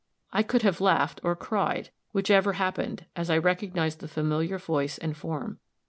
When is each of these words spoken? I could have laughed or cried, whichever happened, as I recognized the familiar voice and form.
I 0.33 0.41
could 0.41 0.63
have 0.63 0.81
laughed 0.81 1.21
or 1.23 1.35
cried, 1.35 1.91
whichever 2.11 2.53
happened, 2.53 3.05
as 3.15 3.29
I 3.29 3.37
recognized 3.37 3.99
the 3.99 4.07
familiar 4.07 4.57
voice 4.57 4.97
and 4.97 5.15
form. 5.15 5.59